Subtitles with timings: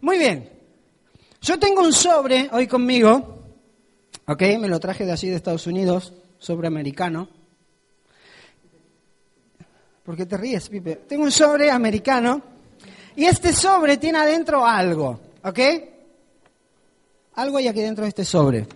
[0.00, 0.48] Muy bien.
[1.40, 3.38] Yo tengo un sobre hoy conmigo.
[4.26, 7.28] Ok, me lo traje de así de Estados Unidos, sobre americano.
[10.04, 10.96] ¿Por qué te ríes, Pipe?
[11.08, 12.40] Tengo un sobre americano
[13.16, 15.58] y este sobre tiene adentro algo, ¿ok?
[17.34, 18.66] Algo hay aquí dentro de este sobre.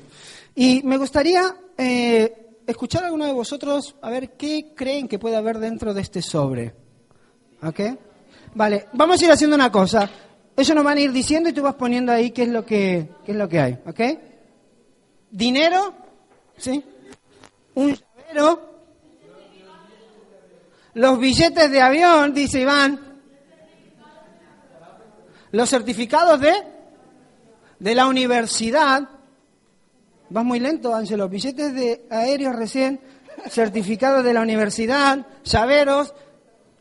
[0.54, 5.36] Y me gustaría eh, escuchar a alguno de vosotros a ver qué creen que puede
[5.36, 6.74] haber dentro de este sobre.
[7.62, 7.80] ¿Ok?
[8.54, 10.10] Vale, vamos a ir haciendo una cosa.
[10.56, 13.08] Ellos nos van a ir diciendo y tú vas poniendo ahí qué es lo que,
[13.24, 14.00] qué es lo que hay, ¿ok?
[15.30, 15.94] Dinero,
[16.58, 16.84] ¿sí?
[17.74, 18.72] Un llavero.
[20.94, 23.00] Los billetes de avión, dice Iván.
[25.52, 26.52] Los certificados de,
[27.78, 29.08] de la universidad.
[30.28, 31.18] Vas muy lento, Ángel.
[31.18, 33.00] Los billetes de aéreos recién.
[33.48, 35.26] Certificados de la universidad.
[35.44, 36.14] Llaveros.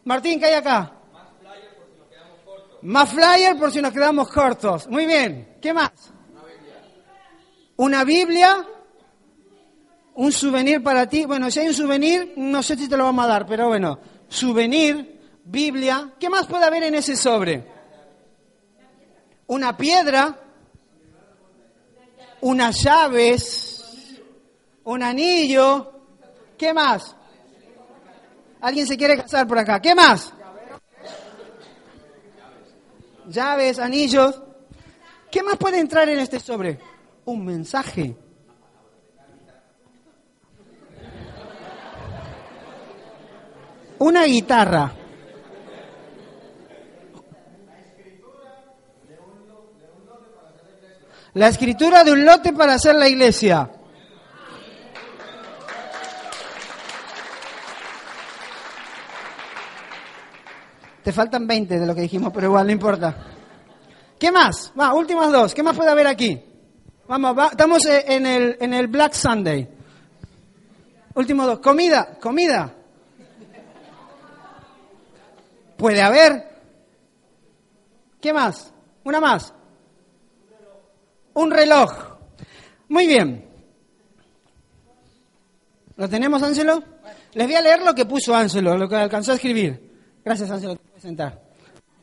[0.04, 0.94] Martín, ¿qué hay acá?
[2.84, 4.88] Más flyer por si nos quedamos cortos.
[4.88, 5.58] Muy bien.
[5.62, 5.92] ¿Qué más?
[7.78, 8.66] Una Biblia.
[10.16, 11.26] Un souvenir para ti.
[11.26, 14.00] Bueno, si hay un souvenir, no sé si te lo vamos a dar, pero bueno.
[14.28, 16.14] Souvenir, Biblia.
[16.20, 17.64] ¿Qué más puede haber en ese sobre?
[19.48, 20.38] Una piedra.
[22.42, 24.20] Unas llaves.
[24.84, 25.92] Un anillo.
[26.58, 27.16] ¿Qué más?
[28.62, 29.80] ¿Alguien se quiere casar por acá?
[29.80, 30.34] ¿Qué más?
[33.32, 34.42] Llaves, anillos.
[35.32, 36.80] ¿Qué más puede entrar en este sobre?
[37.26, 38.16] Un mensaje.
[44.00, 44.92] Una guitarra.
[51.34, 53.70] La escritura de un lote para hacer la iglesia.
[61.04, 63.16] Te faltan 20 de lo que dijimos, pero igual no importa.
[64.20, 64.72] ¿Qué más?
[64.80, 65.54] Va, últimas dos.
[65.54, 66.40] ¿Qué más puede haber aquí?
[67.08, 69.68] Vamos, va, estamos en el, en el Black Sunday.
[71.16, 71.60] Último dos.
[71.60, 72.74] Comida, comida.
[75.76, 76.52] Puede haber.
[78.20, 78.72] ¿Qué más?
[79.04, 79.54] Una más.
[81.34, 81.92] Un reloj.
[82.90, 83.50] Muy bien.
[85.96, 86.84] ¿Lo tenemos, Ángelo?
[87.34, 89.92] Les voy a leer lo que puso Ángelo, lo que alcanzó a escribir.
[90.24, 90.78] Gracias, Ángelo.
[91.02, 91.42] Sentar.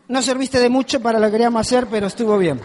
[0.08, 2.60] No serviste de mucho para lo que queríamos hacer, pero estuvo bien.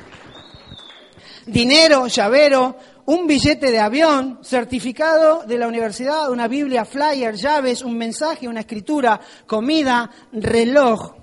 [1.46, 7.96] Dinero, llavero, un billete de avión, certificado de la universidad, una Biblia, flyer, llaves, un
[7.96, 11.14] mensaje, una escritura, comida, reloj.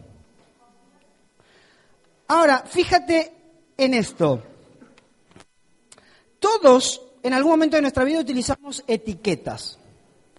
[2.29, 3.33] Ahora, fíjate
[3.77, 4.45] en esto.
[6.39, 9.77] Todos en algún momento de nuestra vida utilizamos etiquetas.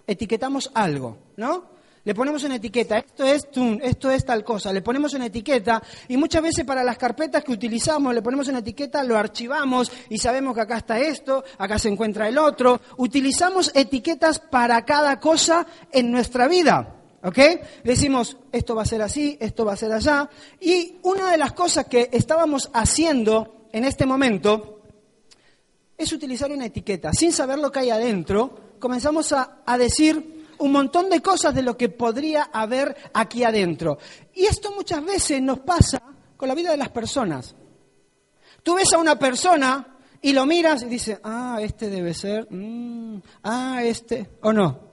[0.06, 1.71] Etiquetamos algo, ¿no?
[2.04, 3.46] Le ponemos una etiqueta, esto es,
[3.82, 7.52] esto es tal cosa, le ponemos una etiqueta y muchas veces para las carpetas que
[7.52, 11.88] utilizamos le ponemos una etiqueta, lo archivamos y sabemos que acá está esto, acá se
[11.88, 12.80] encuentra el otro.
[12.96, 16.96] Utilizamos etiquetas para cada cosa en nuestra vida.
[17.22, 17.38] ¿Ok?
[17.84, 20.28] Decimos, esto va a ser así, esto va a ser allá.
[20.60, 24.80] Y una de las cosas que estábamos haciendo en este momento
[25.96, 27.12] es utilizar una etiqueta.
[27.12, 31.62] Sin saber lo que hay adentro, comenzamos a, a decir un montón de cosas de
[31.62, 33.98] lo que podría haber aquí adentro.
[34.32, 36.00] Y esto muchas veces nos pasa
[36.36, 37.54] con la vida de las personas.
[38.62, 43.20] Tú ves a una persona y lo miras y dices, ah, este debe ser, mm,
[43.42, 44.92] ah, este, o no.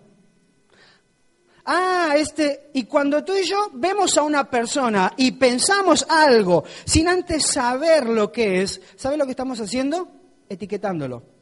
[1.65, 7.07] Ah, este, y cuando tú y yo vemos a una persona y pensamos algo sin
[7.07, 10.07] antes saber lo que es, ¿sabes lo que estamos haciendo?
[10.49, 11.38] Etiquetándolo.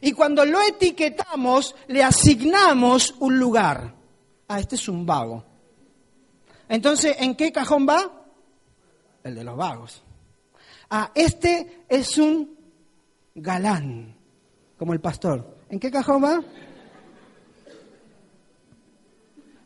[0.00, 3.94] Y cuando lo etiquetamos, le asignamos un lugar.
[4.48, 5.44] Ah, este es un vago.
[6.68, 8.10] Entonces, ¿en qué cajón va?
[9.24, 10.02] El de los vagos.
[10.90, 12.56] Ah, este es un
[13.34, 14.16] galán,
[14.78, 15.58] como el pastor.
[15.68, 16.42] ¿En qué cajón va?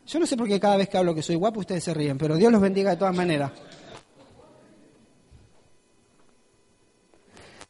[0.05, 2.17] Yo no sé por qué cada vez que hablo que soy guapo ustedes se ríen,
[2.17, 3.51] pero Dios los bendiga de todas maneras.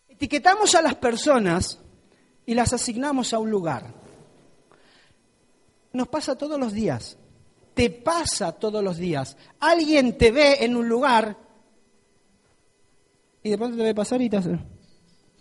[0.10, 1.83] Etiquetamos a las personas
[2.46, 3.94] y las asignamos a un lugar.
[5.94, 7.18] Nos pasa todos los días.
[7.74, 9.38] Te pasa todos los días.
[9.60, 11.38] Alguien te ve en un lugar
[13.42, 14.60] y de pronto te ve pasar y te hace.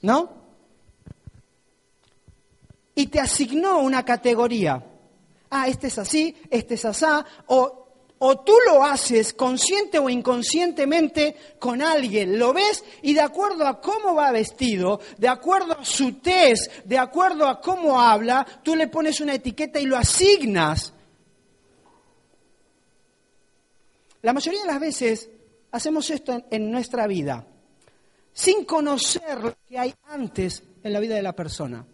[0.03, 0.31] ¿No?
[2.95, 4.85] Y te asignó una categoría
[5.53, 7.25] ah, este es así, este es asá,
[8.25, 13.81] o tú lo haces consciente o inconscientemente con alguien, lo ves y de acuerdo a
[13.81, 18.87] cómo va vestido, de acuerdo a su test, de acuerdo a cómo habla, tú le
[18.87, 20.93] pones una etiqueta y lo asignas.
[24.23, 25.29] La mayoría de las veces
[25.73, 27.45] hacemos esto en nuestra vida,
[28.33, 31.85] sin conocer lo que hay antes en la vida de la persona.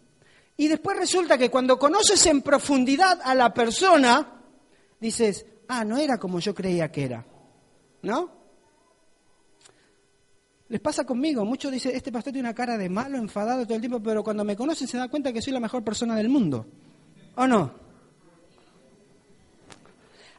[0.59, 4.43] Y después resulta que cuando conoces en profundidad a la persona,
[5.01, 7.25] dices, ah, no era como yo creía que era.
[8.03, 8.39] ¿No?
[10.69, 13.81] Les pasa conmigo, muchos dicen, este pastor tiene una cara de malo, enfadado todo el
[13.81, 16.67] tiempo, pero cuando me conocen se da cuenta que soy la mejor persona del mundo.
[17.37, 17.73] ¿O no?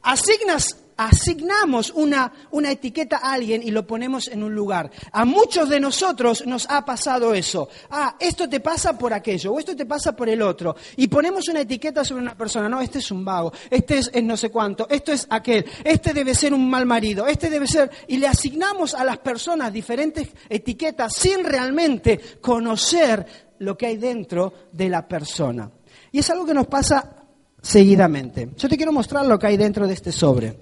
[0.02, 4.90] Asignas asignamos una, una, etiqueta a alguien y lo ponemos en un lugar.
[5.12, 7.70] A muchos de nosotros nos ha pasado eso.
[7.90, 10.76] Ah, esto te pasa por aquello, o esto te pasa por el otro.
[10.96, 12.68] Y ponemos una etiqueta sobre una persona.
[12.68, 16.12] No, este es un vago, este es, es no sé cuánto, esto es aquel, este
[16.12, 17.90] debe ser un mal marido, este debe ser...
[18.06, 24.52] Y le asignamos a las personas diferentes etiquetas sin realmente conocer lo que hay dentro
[24.70, 25.70] de la persona.
[26.12, 27.24] Y es algo que nos pasa
[27.62, 28.50] seguidamente.
[28.54, 30.58] Yo te quiero mostrar lo que hay dentro de este sobre.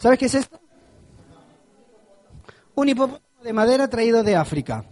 [0.00, 0.58] ¿Sabes qué es esto?
[2.74, 4.82] Un hipopótamo de madera traído de África.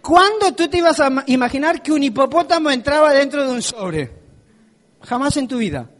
[0.00, 4.10] ¿Cuándo tú te ibas a imaginar que un hipopótamo entraba dentro de un sobre?
[5.02, 5.90] Jamás en tu vida.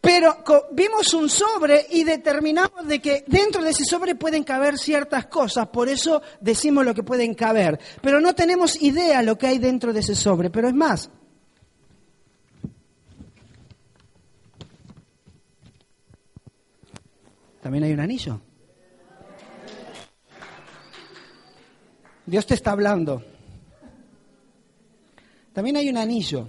[0.00, 0.42] Pero
[0.72, 5.68] vimos un sobre y determinamos de que dentro de ese sobre pueden caber ciertas cosas,
[5.68, 7.78] por eso decimos lo que pueden caber.
[8.02, 10.50] Pero no tenemos idea lo que hay dentro de ese sobre.
[10.50, 11.10] Pero es más,
[17.66, 18.40] También hay un anillo.
[22.24, 23.24] Dios te está hablando.
[25.52, 26.46] También hay un anillo.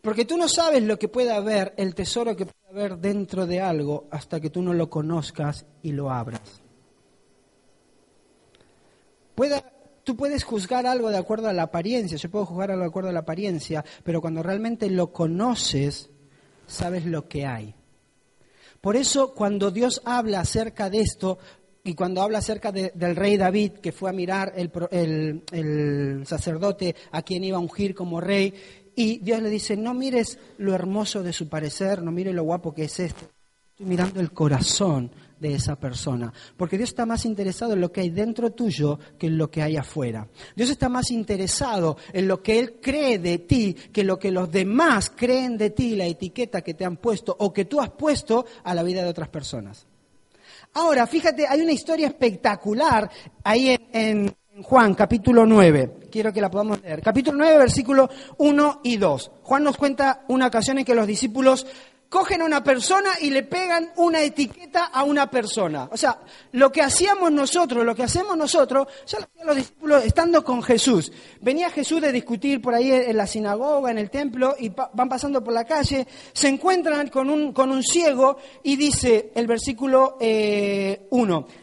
[0.00, 3.60] Porque tú no sabes lo que puede haber, el tesoro que puede haber dentro de
[3.60, 6.62] algo, hasta que tú no lo conozcas y lo abras.
[10.04, 13.10] tú puedes juzgar algo de acuerdo a la apariencia, yo puedo juzgar algo de acuerdo
[13.10, 16.08] a la apariencia, pero cuando realmente lo conoces,
[16.66, 17.74] sabes lo que hay.
[18.80, 21.38] Por eso cuando Dios habla acerca de esto,
[21.82, 27.22] y cuando habla acerca del rey David, que fue a mirar el, el, sacerdote a
[27.22, 28.54] quien iba a ungir como rey,
[28.94, 32.74] y Dios le dice, no mires lo hermoso de su parecer, no mires lo guapo
[32.74, 33.26] que es este,
[33.70, 35.10] estoy mirando el corazón
[35.40, 36.32] de esa persona.
[36.56, 39.62] Porque Dios está más interesado en lo que hay dentro tuyo que en lo que
[39.62, 40.28] hay afuera.
[40.54, 44.50] Dios está más interesado en lo que Él cree de ti que lo que los
[44.50, 48.44] demás creen de ti, la etiqueta que te han puesto o que tú has puesto
[48.62, 49.86] a la vida de otras personas.
[50.74, 53.10] Ahora, fíjate, hay una historia espectacular
[53.42, 56.08] ahí en, Juan, capítulo 9.
[56.10, 57.00] Quiero que la podamos leer.
[57.00, 59.30] Capítulo 9, versículo 1 y 2.
[59.42, 61.66] Juan nos cuenta una ocasión en que los discípulos
[62.10, 65.88] cogen a una persona y le pegan una etiqueta a una persona.
[65.92, 66.18] O sea,
[66.52, 70.60] lo que hacíamos nosotros, lo que hacemos nosotros, ya lo hacían los discípulos estando con
[70.60, 71.12] Jesús.
[71.40, 75.42] Venía Jesús de discutir por ahí en la sinagoga, en el templo, y van pasando
[75.42, 80.18] por la calle, se encuentran con un, con un ciego y dice el versículo 1,
[80.20, 81.08] eh,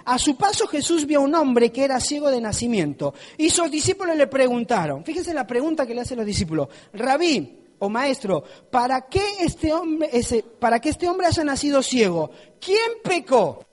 [0.05, 3.69] a su paso Jesús vio a un hombre que era ciego de nacimiento y sus
[3.69, 9.01] discípulos le preguntaron, fíjense la pregunta que le hacen los discípulos, rabí, o maestro, ¿para
[9.01, 12.31] qué este hombre, ese, para que este hombre haya nacido ciego?
[12.59, 13.65] ¿Quién pecó?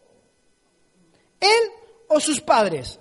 [1.41, 1.71] ¿Él
[2.09, 2.99] o sus padres?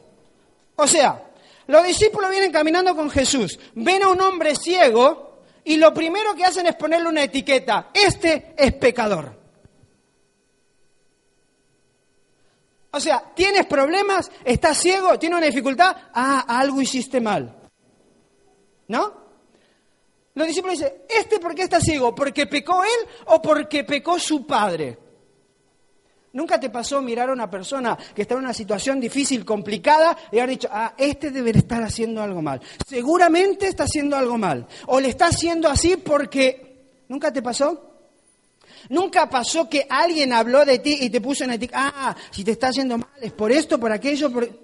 [0.75, 1.31] O sea,
[1.67, 6.45] los discípulos vienen caminando con Jesús, ven a un hombre ciego y lo primero que
[6.45, 9.43] hacen es ponerle una etiqueta, este es pecador.
[12.91, 14.29] O sea, ¿tienes problemas?
[14.45, 15.17] ¿Estás ciego?
[15.17, 15.95] ¿Tienes una dificultad?
[16.13, 17.55] Ah, algo hiciste mal.
[18.87, 19.22] ¿No?
[20.35, 22.15] Los discípulos dicen, ¿este por qué está ciego?
[22.15, 24.97] ¿Porque pecó él o porque pecó su padre?
[26.33, 30.39] ¿Nunca te pasó mirar a una persona que está en una situación difícil, complicada, y
[30.39, 32.59] haber dicho, ah, este debe estar haciendo algo mal?
[32.87, 34.67] Seguramente está haciendo algo mal.
[34.87, 36.71] O le está haciendo así porque...
[37.07, 37.91] ¿Nunca te pasó?
[38.89, 42.51] ¿Nunca pasó que alguien habló de ti y te puso en etiqueta, ah, si te
[42.51, 44.62] está haciendo mal es por esto, por aquello, por...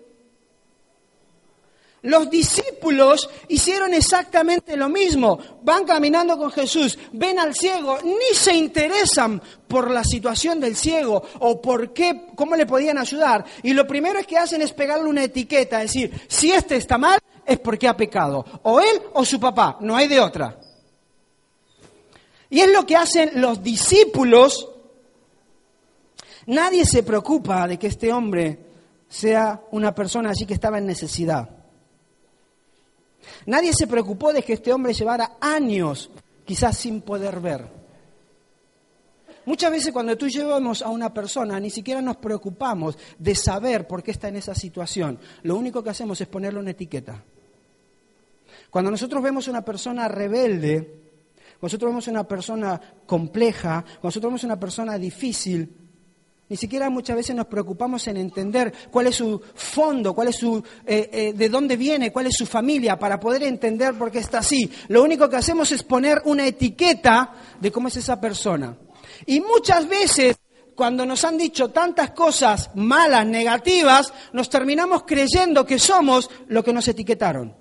[2.02, 5.38] Los discípulos hicieron exactamente lo mismo.
[5.64, 11.22] Van caminando con Jesús, ven al ciego, ni se interesan por la situación del ciego
[11.40, 13.44] o por qué, cómo le podían ayudar.
[13.64, 17.20] Y lo primero que hacen es pegarle una etiqueta, es decir, si este está mal
[17.46, 20.58] es porque ha pecado, o él o su papá, no hay de otra.
[22.50, 24.70] Y es lo que hacen los discípulos.
[26.48, 28.58] Nadie se preocupa de que este hombre
[29.08, 31.59] sea una persona así que estaba en necesidad.
[33.46, 36.10] Nadie se preocupó de que este hombre llevara años
[36.46, 37.80] quizás sin poder ver.
[39.46, 44.04] Muchas veces cuando tú llevamos a una persona ni siquiera nos preocupamos de saber por
[44.04, 45.20] qué está en esa situación.
[45.44, 47.24] Lo único que hacemos es ponerle una etiqueta.
[48.70, 51.00] Cuando nosotros vemos una persona rebelde,
[51.62, 55.76] nosotros vemos una persona compleja, nosotros vemos una persona difícil,
[56.50, 60.58] ni siquiera muchas veces nos preocupamos en entender cuál es su fondo, cuál es su,
[60.86, 64.40] eh, eh, de dónde viene, cuál es su familia, para poder entender por qué está
[64.40, 64.70] así.
[64.88, 68.76] Lo único que hacemos es poner una etiqueta de cómo es esa persona.
[69.28, 70.38] Y muchas veces,
[70.74, 76.74] cuando nos han dicho tantas cosas malas, negativas, nos terminamos creyendo que somos lo que
[76.74, 77.56] nos etiquetaron.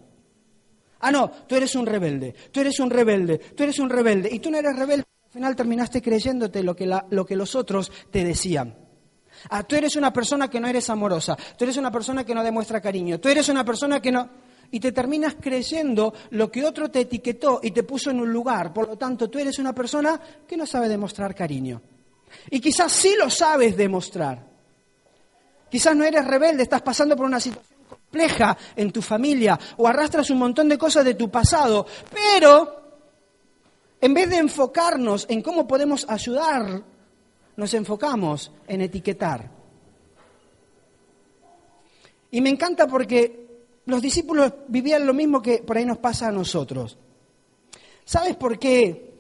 [1.00, 4.38] Ah, no, tú eres un rebelde, tú eres un rebelde, tú eres un rebelde, y
[4.38, 8.25] tú no eres rebelde al final terminaste creyéndote lo que, lo que los otros te
[8.25, 8.75] decían.
[9.50, 12.42] Ah, tú eres una persona que no eres amorosa, tú eres una persona que no
[12.42, 14.49] demuestra cariño, tú eres una persona que no...
[14.70, 18.73] Y te terminas creyendo lo que otro te etiquetó y te puso en un lugar.
[18.73, 21.80] Por lo tanto, tú eres una persona que no sabe demostrar cariño.
[22.50, 24.47] Y quizás sí lo sabes demostrar.
[25.70, 30.30] Quizás no eres rebelde, estás pasando por una situación compleja en tu familia o arrastras
[30.30, 32.88] un montón de cosas de tu pasado, pero
[34.00, 36.83] en vez de enfocarnos en cómo podemos ayudar,
[37.57, 39.50] nos enfocamos en etiquetar.
[42.31, 43.49] Y me encanta porque
[43.87, 46.99] los discípulos vivían lo mismo que por ahí nos pasa a nosotros.
[48.05, 49.14] ¿Sabes por qué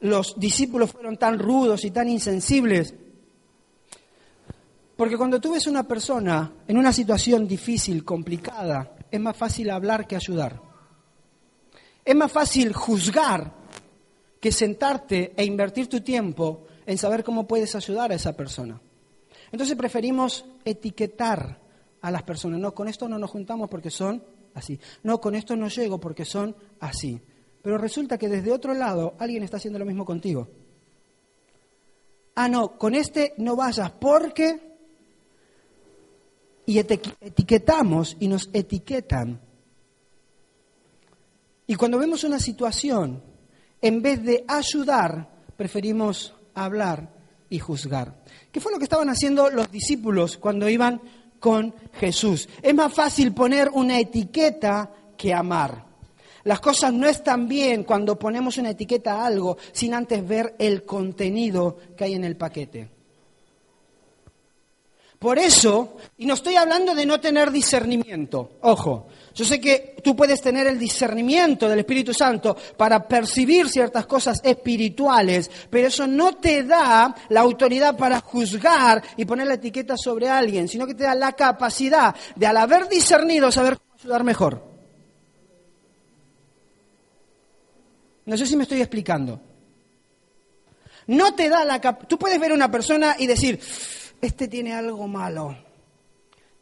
[0.00, 2.94] los discípulos fueron tan rudos y tan insensibles?
[4.96, 10.06] Porque cuando tú ves una persona en una situación difícil, complicada, es más fácil hablar
[10.06, 10.71] que ayudar.
[12.04, 13.52] Es más fácil juzgar
[14.40, 18.80] que sentarte e invertir tu tiempo en saber cómo puedes ayudar a esa persona.
[19.52, 21.60] Entonces preferimos etiquetar
[22.00, 22.58] a las personas.
[22.58, 24.22] No, con esto no nos juntamos porque son
[24.54, 24.80] así.
[25.04, 27.20] No, con esto no llego porque son así.
[27.62, 30.48] Pero resulta que desde otro lado alguien está haciendo lo mismo contigo.
[32.34, 34.72] Ah, no, con este no vayas porque...
[36.64, 39.40] Y etiquetamos y nos etiquetan
[41.72, 43.22] y cuando vemos una situación,
[43.80, 47.08] en vez de ayudar, preferimos hablar
[47.48, 48.22] y juzgar.
[48.52, 51.00] ¿Qué fue lo que estaban haciendo los discípulos cuando iban
[51.40, 52.46] con Jesús?
[52.60, 55.86] Es más fácil poner una etiqueta que amar.
[56.44, 60.84] Las cosas no están bien cuando ponemos una etiqueta a algo sin antes ver el
[60.84, 62.90] contenido que hay en el paquete.
[65.22, 70.16] Por eso, y no estoy hablando de no tener discernimiento, ojo, yo sé que tú
[70.16, 76.32] puedes tener el discernimiento del Espíritu Santo para percibir ciertas cosas espirituales, pero eso no
[76.38, 81.04] te da la autoridad para juzgar y poner la etiqueta sobre alguien, sino que te
[81.04, 84.64] da la capacidad de al haber discernido saber cómo ayudar mejor.
[88.26, 89.40] No sé si me estoy explicando.
[91.06, 92.08] No te da la capacidad.
[92.08, 93.60] Tú puedes ver a una persona y decir,
[94.22, 95.54] este tiene algo malo.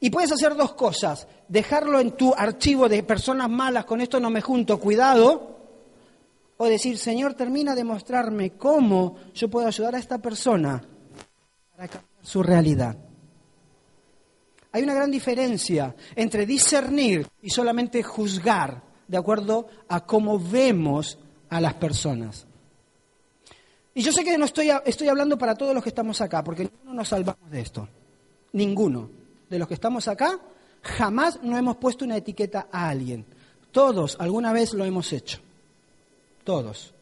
[0.00, 4.30] Y puedes hacer dos cosas, dejarlo en tu archivo de personas malas, con esto no
[4.30, 5.58] me junto, cuidado,
[6.56, 10.82] o decir, Señor, termina de mostrarme cómo yo puedo ayudar a esta persona
[11.70, 12.96] para cambiar su realidad.
[14.72, 21.18] Hay una gran diferencia entre discernir y solamente juzgar de acuerdo a cómo vemos
[21.50, 22.46] a las personas.
[23.94, 26.64] Y yo sé que no estoy, estoy hablando para todos los que estamos acá, porque
[26.64, 27.88] ninguno nos salvamos de esto.
[28.52, 29.10] Ninguno
[29.48, 30.38] de los que estamos acá
[30.82, 33.24] jamás no hemos puesto una etiqueta a alguien.
[33.72, 35.38] Todos alguna vez lo hemos hecho.
[36.44, 36.94] Todos.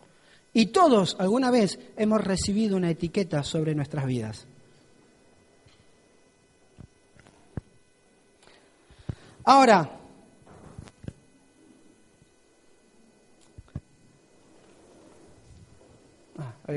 [0.53, 4.47] Y todos alguna vez hemos recibido una etiqueta sobre nuestras vidas.
[9.45, 9.98] Ahora,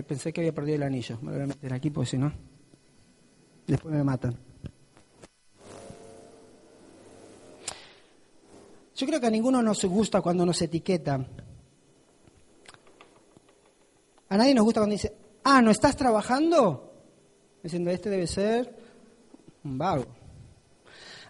[0.04, 1.20] pensé que había perdido el anillo.
[1.22, 2.32] Me lo voy a meter aquí porque si no,
[3.68, 4.38] después me matan.
[8.96, 11.28] Yo creo que a ninguno nos gusta cuando nos etiquetan.
[14.30, 16.94] A nadie nos gusta cuando dice, ah, ¿no estás trabajando?
[17.62, 18.74] Diciendo, este debe ser
[19.64, 20.06] un vago.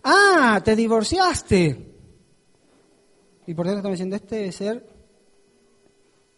[0.04, 1.96] Ah, te divorciaste.
[3.48, 4.88] Y por dentro estamos diciendo, este debe ser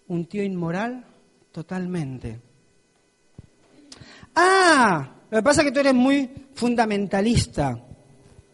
[0.08, 1.13] un tío inmoral
[1.54, 2.42] totalmente.
[4.36, 7.80] Ah, lo que pasa es que tú eres muy fundamentalista.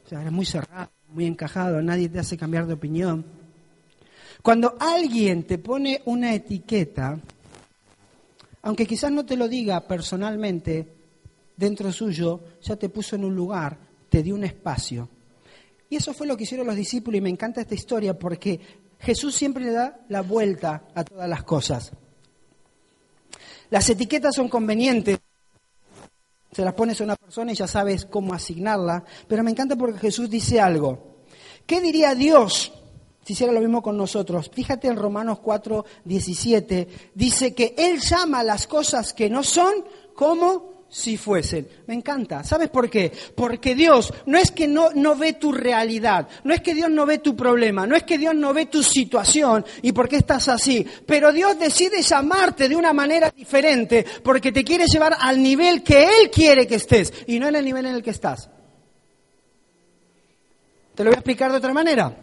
[0.05, 3.25] O sea, eres muy cerrado, muy encajado, nadie te hace cambiar de opinión.
[4.43, 7.17] Cuando alguien te pone una etiqueta,
[8.61, 10.93] aunque quizás no te lo diga personalmente,
[11.55, 13.77] dentro suyo ya te puso en un lugar,
[14.09, 15.07] te dio un espacio.
[15.89, 18.59] Y eso fue lo que hicieron los discípulos y me encanta esta historia porque
[18.99, 21.93] Jesús siempre le da la vuelta a todas las cosas.
[23.69, 25.19] Las etiquetas son convenientes.
[26.51, 29.03] Se las pones a una persona y ya sabes cómo asignarla.
[29.27, 31.23] Pero me encanta porque Jesús dice algo.
[31.65, 32.71] ¿Qué diría Dios
[33.23, 34.49] si hiciera lo mismo con nosotros?
[34.51, 36.87] Fíjate en Romanos 4, 17.
[37.13, 39.73] Dice que Él llama las cosas que no son
[40.15, 41.67] como si fuesen.
[41.87, 42.43] Me encanta.
[42.43, 43.11] ¿Sabes por qué?
[43.35, 47.05] Porque Dios no es que no, no ve tu realidad, no es que Dios no
[47.05, 50.47] ve tu problema, no es que Dios no ve tu situación y por qué estás
[50.47, 55.83] así, pero Dios decide llamarte de una manera diferente porque te quiere llevar al nivel
[55.83, 58.49] que Él quiere que estés y no en el nivel en el que estás.
[60.95, 62.13] Te lo voy a explicar de otra manera.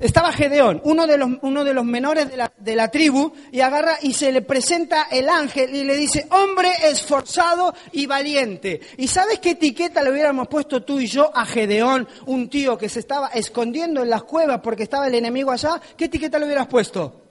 [0.00, 3.60] Estaba Gedeón, uno de los, uno de los menores de la, de la, tribu, y
[3.60, 8.80] agarra y se le presenta el ángel y le dice, hombre esforzado y valiente.
[8.98, 12.88] ¿Y sabes qué etiqueta le hubiéramos puesto tú y yo a Gedeón, un tío que
[12.88, 15.80] se estaba escondiendo en las cuevas porque estaba el enemigo allá?
[15.96, 17.22] ¿Qué etiqueta le hubieras puesto?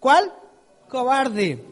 [0.00, 0.32] ¿Cuál?
[0.88, 1.64] Cobarde.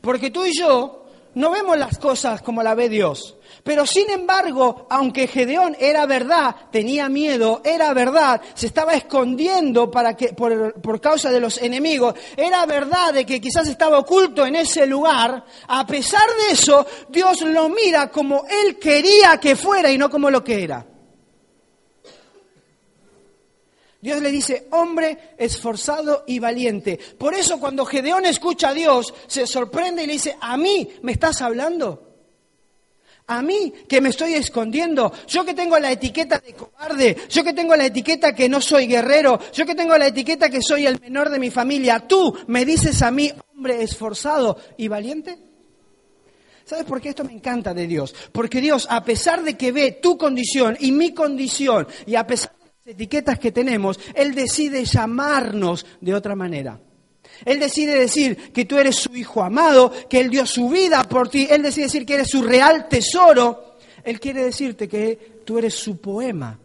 [0.00, 3.36] Porque tú y yo no vemos las cosas como la ve Dios.
[3.62, 10.16] Pero sin embargo, aunque Gedeón era verdad, tenía miedo, era verdad, se estaba escondiendo para
[10.16, 14.56] que, por, por, causa de los enemigos, era verdad de que quizás estaba oculto en
[14.56, 19.98] ese lugar, a pesar de eso, Dios lo mira como Él quería que fuera y
[19.98, 20.86] no como lo que era.
[24.00, 26.98] Dios le dice, hombre esforzado y valiente.
[27.18, 31.12] Por eso cuando Gedeón escucha a Dios, se sorprende y le dice, ¿a mí me
[31.12, 32.09] estás hablando?
[33.30, 37.52] A mí que me estoy escondiendo, yo que tengo la etiqueta de cobarde, yo que
[37.52, 40.98] tengo la etiqueta que no soy guerrero, yo que tengo la etiqueta que soy el
[41.00, 45.38] menor de mi familia, tú me dices a mí, hombre esforzado y valiente.
[46.64, 48.16] ¿Sabes por qué esto me encanta de Dios?
[48.32, 52.50] Porque Dios, a pesar de que ve tu condición y mi condición, y a pesar
[52.58, 56.80] de las etiquetas que tenemos, Él decide llamarnos de otra manera.
[57.44, 61.28] Él decide decir que tú eres su hijo amado, que Él dio su vida por
[61.28, 61.46] ti.
[61.50, 63.76] Él decide decir que eres su real tesoro.
[64.04, 66.58] Él quiere decirte que tú eres su poema.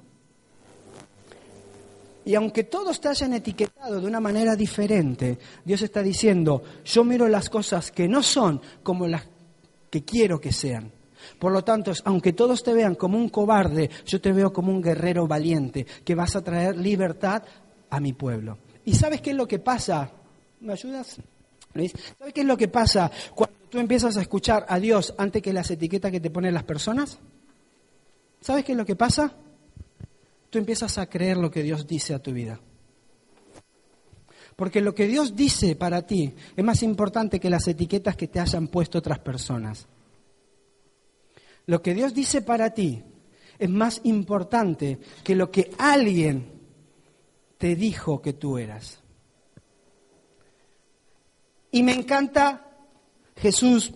[2.25, 7.27] Y aunque todos te hayan etiquetado de una manera diferente, Dios está diciendo, yo miro
[7.27, 9.27] las cosas que no son como las
[9.91, 10.91] que quiero que sean.
[11.37, 14.81] Por lo tanto, aunque todos te vean como un cobarde, yo te veo como un
[14.81, 17.43] guerrero valiente, que vas a traer libertad
[17.91, 18.57] a mi pueblo.
[18.85, 20.11] ¿Y sabes qué es lo que pasa?
[20.65, 21.17] ¿Me ayudas?
[22.17, 25.53] ¿Sabes qué es lo que pasa cuando tú empiezas a escuchar a Dios antes que
[25.53, 27.19] las etiquetas que te ponen las personas?
[28.41, 29.31] ¿Sabes qué es lo que pasa?
[30.49, 32.59] Tú empiezas a creer lo que Dios dice a tu vida.
[34.55, 38.39] Porque lo que Dios dice para ti es más importante que las etiquetas que te
[38.39, 39.85] hayan puesto otras personas.
[41.67, 43.03] Lo que Dios dice para ti
[43.59, 46.47] es más importante que lo que alguien
[47.59, 49.04] te dijo que tú eras.
[51.75, 52.61] Y me encanta
[53.35, 53.91] Jesús,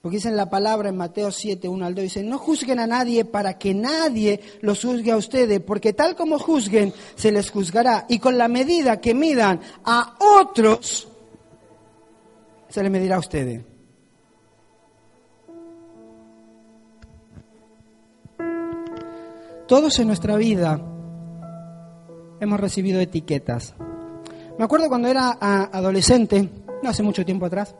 [0.00, 2.86] porque dice en la palabra en Mateo 7, 1 al 2, dice, no juzguen a
[2.86, 8.06] nadie para que nadie los juzgue a ustedes, porque tal como juzguen, se les juzgará.
[8.08, 11.08] Y con la medida que midan a otros,
[12.68, 13.64] se les medirá a ustedes.
[19.66, 20.80] Todos en nuestra vida
[22.38, 23.74] hemos recibido etiquetas.
[24.58, 26.48] Me acuerdo cuando era adolescente,
[26.82, 27.74] no hace mucho tiempo atrás,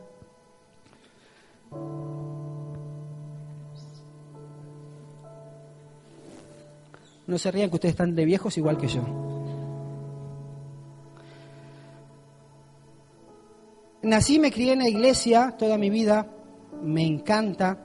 [7.33, 9.01] No se rían que ustedes están de viejos igual que yo.
[14.03, 16.27] Nací, me crié en la iglesia toda mi vida,
[16.83, 17.79] me encanta.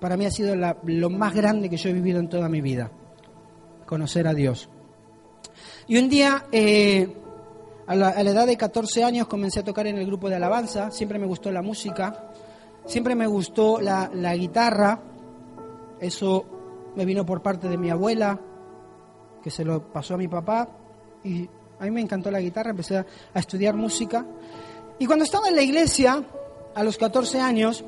[0.00, 2.90] Para mí ha sido lo más grande que yo he vivido en toda mi vida,
[3.84, 4.70] conocer a Dios.
[5.88, 7.23] Y un día eh,
[7.86, 11.18] A la, edad de 14 años comencé a tocar en el grupo de alabanza, siempre
[11.18, 12.30] me gustó la música,
[12.86, 15.00] siempre me gustó la, guitarra,
[16.00, 16.44] eso
[16.96, 18.40] me vino por parte de mi abuela,
[19.42, 20.68] que se lo pasó a mi papá,
[21.22, 24.24] y a mí me encantó la guitarra, empecé a, a estudiar música.
[24.98, 26.24] Y cuando estaba en la iglesia,
[26.74, 27.84] a los 14 años,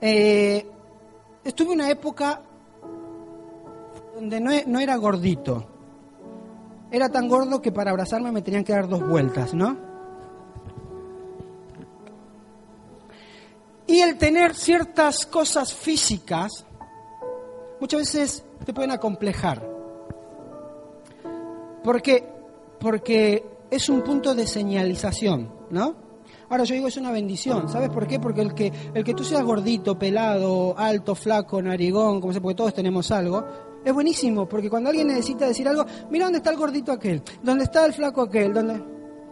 [0.00, 0.66] eh,
[1.44, 2.42] estuve una época
[4.14, 5.66] donde no, e- no era gordito.
[6.90, 9.76] Era tan gordo que para abrazarme me tenían que dar dos vueltas, ¿no?
[13.86, 16.64] Y el tener ciertas cosas físicas
[17.80, 19.66] muchas veces te pueden acomplejar.
[21.84, 22.28] Porque,
[22.80, 25.94] porque es un punto de señalización, ¿no?
[26.48, 28.20] Ahora yo digo es una bendición, ¿sabes por qué?
[28.20, 32.54] Porque el que, el que tú seas gordito, pelado, alto, flaco, narigón, como sea, porque
[32.54, 33.44] todos tenemos algo,
[33.86, 37.64] es buenísimo, porque cuando alguien necesita decir algo, mira dónde está el gordito aquel, dónde
[37.64, 38.82] está el flaco aquel, dónde...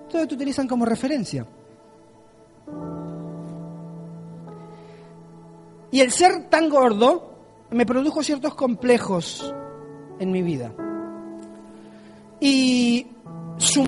[0.08, 1.44] Todos te utilizan como referencia.
[5.90, 7.34] Y el ser tan gordo
[7.70, 9.52] me produjo ciertos complejos
[10.20, 10.72] en mi vida.
[12.38, 13.08] Y
[13.56, 13.82] su-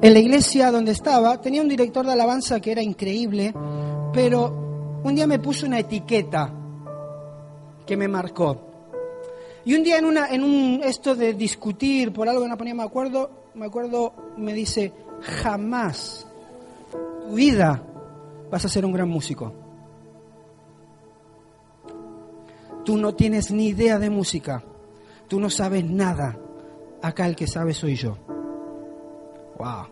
[0.00, 3.54] en la iglesia donde estaba tenía un director de alabanza que era increíble,
[4.12, 6.52] pero un día me puso una etiqueta
[7.86, 8.71] que me marcó.
[9.64, 12.74] Y un día en una en un esto de discutir por algo que no ponía
[12.74, 16.26] me acuerdo, me acuerdo me dice, "Jamás
[16.90, 17.82] tu vida
[18.50, 19.52] vas a ser un gran músico."
[22.84, 24.64] Tú no tienes ni idea de música.
[25.28, 26.36] Tú no sabes nada.
[27.00, 28.16] Acá el que sabe soy yo.
[29.58, 29.86] Wow.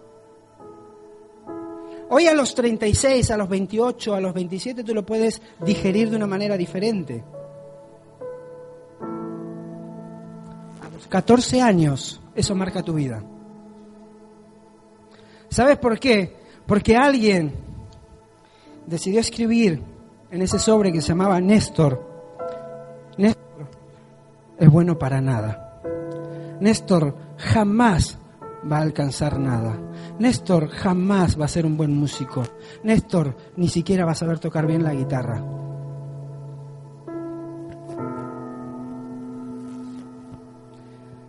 [2.12, 6.16] Hoy a los 36, a los 28, a los 27 tú lo puedes digerir de
[6.16, 7.22] una manera diferente.
[11.09, 13.23] 14 años eso marca tu vida.
[15.49, 16.37] ¿Sabes por qué?
[16.67, 17.55] Porque alguien
[18.87, 19.83] decidió escribir
[20.31, 22.09] en ese sobre que se llamaba Néstor.
[23.19, 23.69] Néstor
[24.59, 25.83] es bueno para nada.
[26.61, 28.19] Néstor jamás
[28.71, 29.77] va a alcanzar nada.
[30.19, 32.43] Néstor jamás va a ser un buen músico.
[32.85, 35.60] Néstor ni siquiera va a saber tocar bien la guitarra.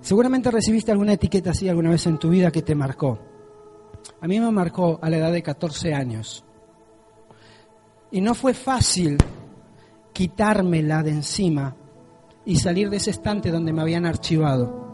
[0.02, 3.20] Seguramente recibiste alguna etiqueta así alguna vez en tu vida que te marcó.
[4.20, 6.44] A mí me marcó a la edad de 14 años.
[8.12, 9.18] Y no fue fácil
[10.12, 11.76] quitármela de encima
[12.46, 14.92] y salir de ese estante donde me habían archivado.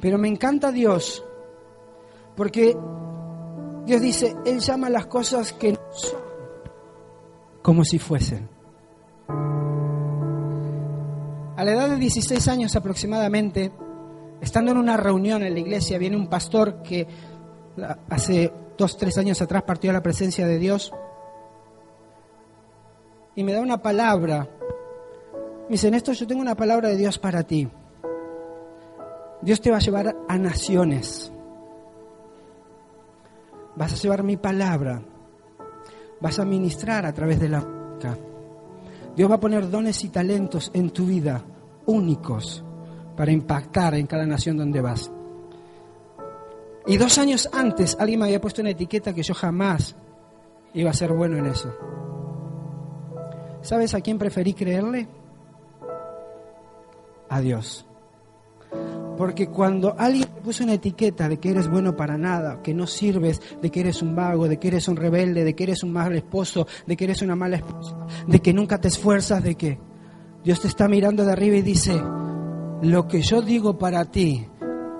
[0.00, 1.24] Pero me encanta Dios,
[2.36, 2.76] porque
[3.86, 6.20] Dios dice, Él llama las cosas que no son
[7.62, 8.48] como si fuesen.
[11.56, 13.70] A la edad de 16 años aproximadamente,
[14.40, 17.06] estando en una reunión en la iglesia, viene un pastor que
[18.08, 20.92] hace dos, tres años atrás partió a la presencia de Dios
[23.36, 24.48] y me da una palabra.
[25.68, 27.68] Me dice, Néstor, yo tengo una palabra de Dios para ti.
[29.40, 31.32] Dios te va a llevar a naciones.
[33.76, 35.02] Vas a llevar mi palabra.
[36.20, 37.66] Vas a ministrar a través de la.
[39.16, 41.44] Dios va a poner dones y talentos en tu vida
[41.86, 42.64] únicos
[43.16, 45.10] para impactar en cada nación donde vas.
[46.86, 49.94] Y dos años antes alguien me había puesto una etiqueta que yo jamás
[50.74, 51.72] iba a ser bueno en eso.
[53.62, 55.08] ¿Sabes a quién preferí creerle?
[57.30, 57.86] A Dios.
[59.16, 62.86] Porque cuando alguien te puso una etiqueta de que eres bueno para nada, que no
[62.86, 65.92] sirves, de que eres un vago, de que eres un rebelde, de que eres un
[65.92, 67.96] mal esposo, de que eres una mala esposa,
[68.26, 69.78] de que nunca te esfuerzas, de que
[70.42, 72.00] Dios te está mirando de arriba y dice,
[72.82, 74.46] lo que yo digo para ti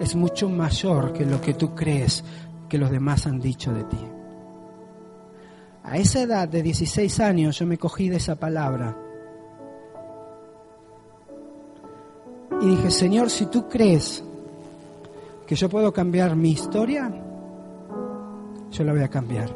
[0.01, 2.25] es mucho mayor que lo que tú crees
[2.69, 3.99] que los demás han dicho de ti.
[5.83, 8.97] A esa edad de 16 años yo me cogí de esa palabra
[12.65, 14.25] y dije, Señor, si tú crees
[15.47, 17.13] que yo puedo cambiar mi historia,
[18.71, 19.55] yo la voy a cambiar.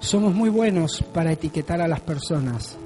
[0.00, 2.76] Somos muy buenos para etiquetar a las personas,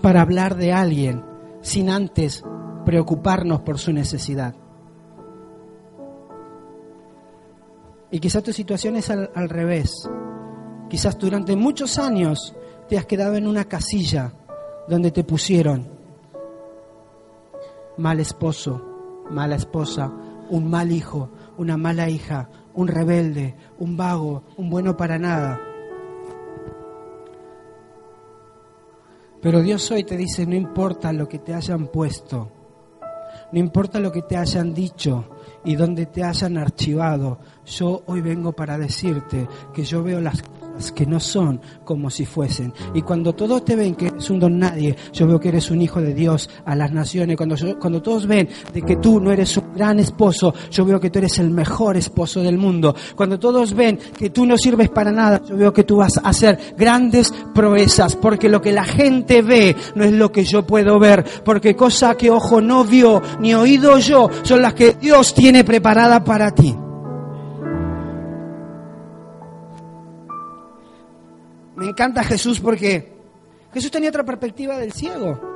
[0.00, 1.22] para hablar de alguien
[1.60, 2.42] sin antes
[2.86, 4.54] preocuparnos por su necesidad.
[8.10, 10.08] Y quizás tu situación es al, al revés.
[10.88, 12.54] Quizás durante muchos años
[12.88, 14.32] te has quedado en una casilla
[14.88, 15.88] donde te pusieron
[17.96, 20.12] mal esposo, mala esposa,
[20.50, 25.60] un mal hijo, una mala hija, un rebelde, un vago, un bueno para nada.
[29.40, 32.50] Pero Dios hoy te dice, no importa lo que te hayan puesto,
[33.52, 35.28] no importa lo que te hayan dicho
[35.64, 40.42] y donde te hayan archivado, yo hoy vengo para decirte que yo veo las
[40.94, 42.72] que no son como si fuesen.
[42.94, 45.80] Y cuando todos te ven que eres un don nadie, yo veo que eres un
[45.82, 47.36] hijo de Dios a las naciones.
[47.36, 51.10] Cuando, cuando todos ven de que tú no eres un gran esposo, yo veo que
[51.10, 52.94] tú eres el mejor esposo del mundo.
[53.14, 56.28] Cuando todos ven que tú no sirves para nada, yo veo que tú vas a
[56.28, 58.16] hacer grandes proezas.
[58.16, 61.24] Porque lo que la gente ve no es lo que yo puedo ver.
[61.44, 66.24] Porque cosa que ojo no vio ni oído yo son las que Dios tiene preparada
[66.24, 66.74] para ti.
[71.76, 73.12] Me encanta Jesús porque
[73.72, 75.54] Jesús tenía otra perspectiva del ciego.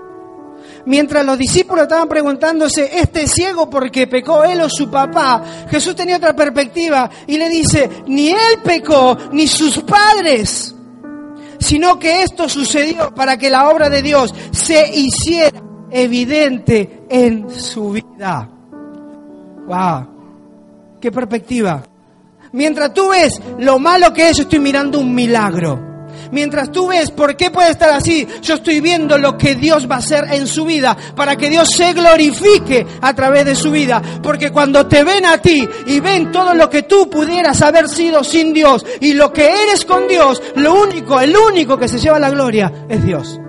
[0.87, 5.43] Mientras los discípulos estaban preguntándose, ¿este ciego porque pecó él o su papá?
[5.71, 10.75] Jesús tenía otra perspectiva y le dice, ni él pecó, ni sus padres,
[11.61, 17.93] sino que esto sucedió para que la obra de Dios se hiciera evidente en su
[17.93, 18.51] vida.
[19.67, 20.99] ¡Wow!
[21.01, 21.83] ¡Qué perspectiva!
[22.53, 25.88] Mientras tú ves lo malo que es, estoy mirando un milagro.
[26.31, 29.97] Mientras tú ves por qué puede estar así, yo estoy viendo lo que Dios va
[29.97, 34.03] a hacer en su vida para que Dios se glorifique a través de su vida.
[34.23, 38.25] Porque cuando te ven a ti y ven todo lo que tú pudieras haber sido
[38.25, 42.19] sin Dios y lo que eres con Dios, lo único, el único que se lleva
[42.19, 43.41] la gloria es Dios.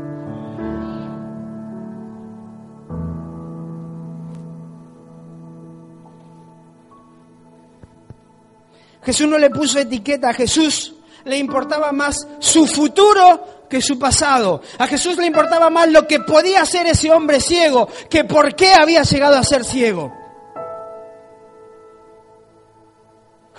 [9.04, 10.94] Jesús no le puso etiqueta a Jesús
[11.26, 14.62] le importaba más su futuro que su pasado.
[14.78, 18.74] A Jesús le importaba más lo que podía hacer ese hombre ciego que por qué
[18.74, 20.14] había llegado a ser ciego.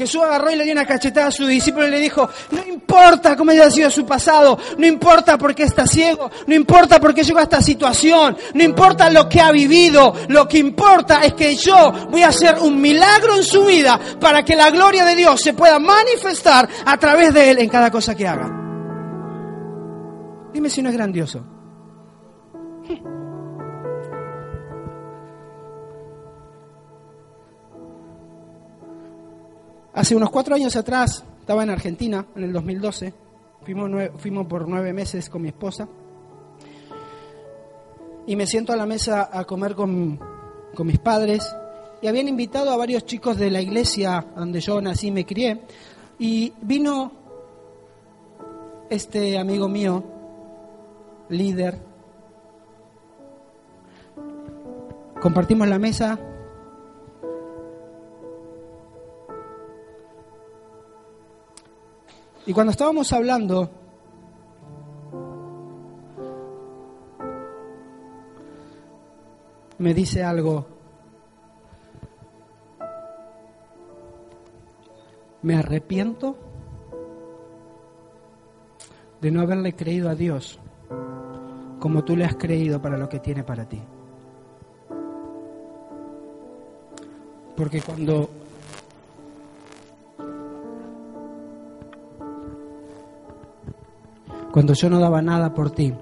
[0.00, 3.36] Jesús agarró y le dio una cachetada a su discípulo y le dijo, no importa
[3.36, 7.22] cómo haya sido su pasado, no importa por qué está ciego, no importa por qué
[7.22, 11.54] llegó a esta situación, no importa lo que ha vivido, lo que importa es que
[11.54, 15.38] yo voy a hacer un milagro en su vida para que la gloria de Dios
[15.38, 18.48] se pueda manifestar a través de él en cada cosa que haga.
[20.54, 21.59] Dime si no es grandioso.
[29.92, 33.12] Hace unos cuatro años atrás, estaba en Argentina, en el 2012,
[33.64, 35.88] fuimos, fuimos por nueve meses con mi esposa,
[38.24, 40.20] y me siento a la mesa a comer con,
[40.76, 41.52] con mis padres,
[42.00, 45.62] y habían invitado a varios chicos de la iglesia donde yo nací y me crié,
[46.20, 47.10] y vino
[48.90, 50.04] este amigo mío,
[51.30, 51.78] líder,
[55.20, 56.16] compartimos la mesa,
[62.46, 63.70] Y cuando estábamos hablando,
[69.78, 70.66] me dice algo.
[75.42, 76.36] Me arrepiento
[79.20, 80.58] de no haberle creído a Dios
[81.78, 83.80] como tú le has creído para lo que tiene para ti.
[87.56, 88.28] Porque cuando
[94.52, 95.92] Cuando yo no daba nada por ti,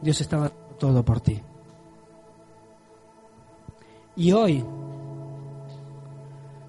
[0.00, 1.40] Dios estaba todo por ti.
[4.16, 4.64] Y hoy,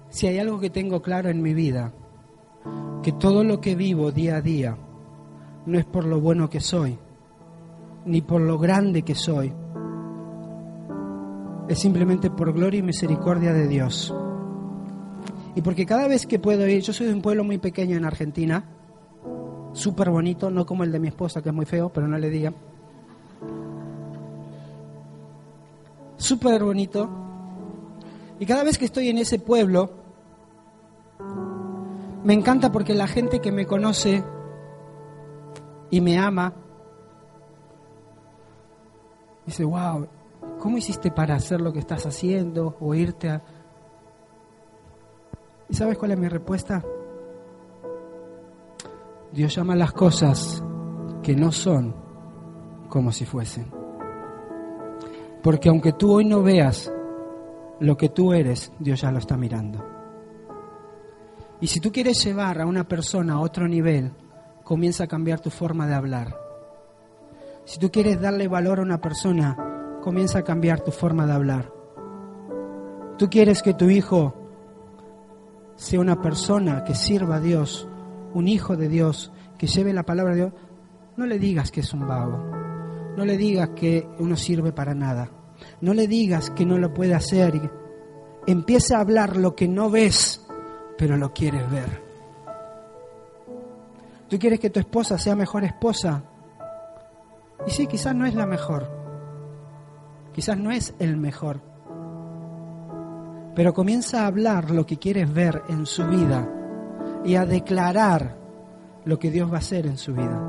[0.08, 1.92] si hay algo que tengo claro en mi vida,
[3.02, 4.76] que todo lo que vivo día a día
[5.66, 6.98] no es por lo bueno que soy,
[8.04, 9.52] ni por lo grande que soy,
[11.68, 14.12] es simplemente por gloria y misericordia de Dios.
[15.54, 18.04] Y porque cada vez que puedo ir, yo soy de un pueblo muy pequeño en
[18.04, 18.64] Argentina,
[19.76, 22.30] súper bonito, no como el de mi esposa, que es muy feo, pero no le
[22.30, 22.54] digan.
[26.16, 27.08] Súper bonito.
[28.40, 29.90] Y cada vez que estoy en ese pueblo,
[32.24, 34.24] me encanta porque la gente que me conoce
[35.90, 36.52] y me ama,
[39.44, 40.08] dice, wow,
[40.58, 43.42] ¿cómo hiciste para hacer lo que estás haciendo o irte a...
[45.68, 46.82] ¿Y sabes cuál es mi respuesta?
[49.36, 50.64] Dios llama las cosas
[51.22, 51.94] que no son
[52.88, 53.70] como si fuesen.
[55.42, 56.90] Porque aunque tú hoy no veas
[57.78, 59.84] lo que tú eres, Dios ya lo está mirando.
[61.60, 64.10] Y si tú quieres llevar a una persona a otro nivel,
[64.64, 66.34] comienza a cambiar tu forma de hablar.
[67.66, 71.70] Si tú quieres darle valor a una persona, comienza a cambiar tu forma de hablar.
[73.18, 74.34] Tú quieres que tu hijo
[75.74, 77.86] sea una persona que sirva a Dios,
[78.36, 80.52] un hijo de Dios que lleve la palabra de Dios,
[81.16, 82.38] no le digas que es un vago.
[83.16, 85.30] No le digas que uno sirve para nada.
[85.80, 87.70] No le digas que no lo puede hacer.
[88.46, 90.46] Empieza a hablar lo que no ves,
[90.98, 92.02] pero lo quieres ver.
[94.28, 96.22] Tú quieres que tu esposa sea mejor esposa.
[97.66, 98.86] Y sí, quizás no es la mejor.
[100.34, 101.62] Quizás no es el mejor.
[103.54, 106.55] Pero comienza a hablar lo que quieres ver en su vida
[107.26, 108.36] y a declarar
[109.04, 110.40] lo que Dios va a hacer en su vida.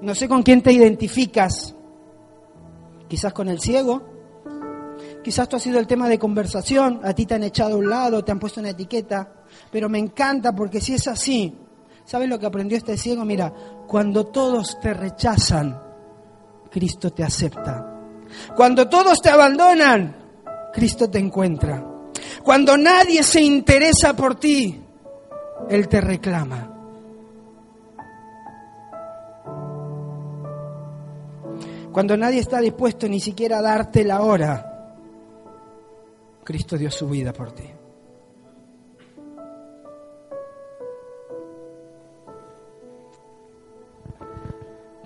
[0.00, 1.74] No sé con quién te identificas.
[3.08, 4.02] Quizás con el ciego.
[5.22, 7.00] Quizás tú has sido el tema de conversación.
[7.02, 9.32] A ti te han echado a un lado, te han puesto una etiqueta.
[9.70, 11.56] Pero me encanta porque si es así,
[12.04, 13.24] ¿sabes lo que aprendió este ciego?
[13.24, 13.52] Mira,
[13.86, 15.80] cuando todos te rechazan,
[16.70, 18.00] Cristo te acepta.
[18.54, 20.23] Cuando todos te abandonan,
[20.74, 21.86] Cristo te encuentra.
[22.42, 24.82] Cuando nadie se interesa por ti,
[25.70, 26.70] Él te reclama.
[31.92, 34.96] Cuando nadie está dispuesto ni siquiera a darte la hora,
[36.42, 37.70] Cristo dio su vida por ti.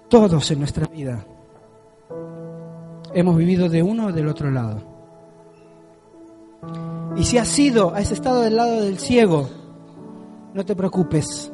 [0.08, 1.26] Todos en nuestra vida
[3.12, 4.97] hemos vivido de uno o del otro lado.
[7.16, 9.48] Y si has sido, has estado del lado del ciego,
[10.54, 11.52] no te preocupes.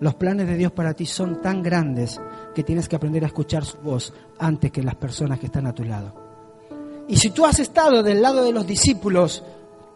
[0.00, 2.20] Los planes de Dios para ti son tan grandes
[2.54, 5.74] que tienes que aprender a escuchar su voz antes que las personas que están a
[5.74, 6.14] tu lado.
[7.06, 9.44] Y si tú has estado del lado de los discípulos,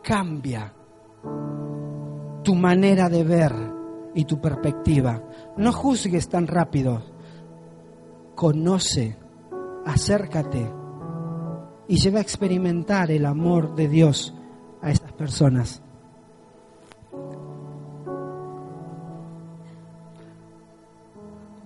[0.03, 0.73] cambia
[2.43, 3.53] tu manera de ver
[4.15, 5.23] y tu perspectiva.
[5.57, 7.03] No juzgues tan rápido.
[8.35, 9.17] Conoce,
[9.87, 10.84] acércate
[11.89, 14.35] y lleva a experimentar el amor de Dios
[14.81, 15.83] a estas personas.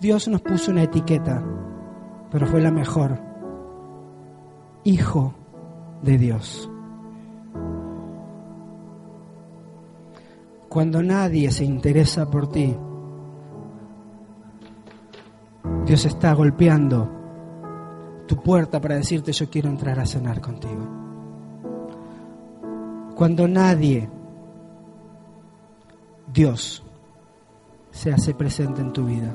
[0.01, 1.43] Dios nos puso una etiqueta,
[2.31, 3.21] pero fue la mejor.
[4.85, 5.35] Hijo
[6.03, 6.71] de Dios.
[10.69, 12.77] Cuando nadie se interesa por ti,
[15.85, 17.18] Dios está golpeando
[18.29, 20.87] tu puerta para decirte yo quiero entrar a cenar contigo.
[23.17, 24.09] Cuando nadie,
[26.33, 26.85] Dios,
[27.91, 29.35] se hace presente en tu vida.